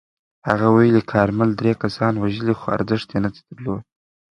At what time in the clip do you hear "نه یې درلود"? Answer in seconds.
3.23-3.81